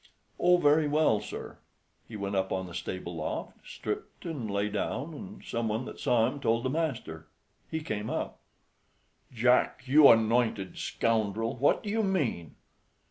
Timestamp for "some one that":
5.45-5.99